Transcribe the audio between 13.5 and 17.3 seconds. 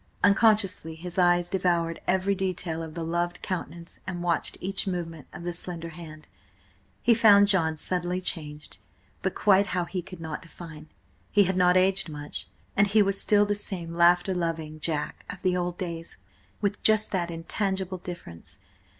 same laughter loving Jack of the old days, with just that